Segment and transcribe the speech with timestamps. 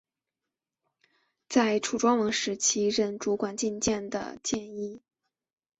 [1.47, 4.99] 在楚庄王时期任主管进谏的箴尹。